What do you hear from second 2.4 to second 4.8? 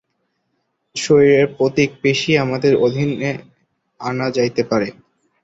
আমাদের অধীনে আনা যাইতে